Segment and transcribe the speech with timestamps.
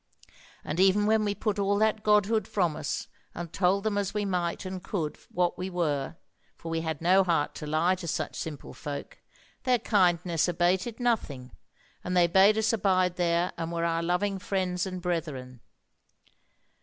[0.63, 4.25] And even when we put all that Godhood from us, and told them as we
[4.25, 6.15] might and could what we were
[6.55, 9.19] (for we had no heart to lie to such simple folk),
[9.61, 11.51] their kindness abated nothing,
[12.03, 15.61] and they bade us abide there, and were our loving friends and brethren.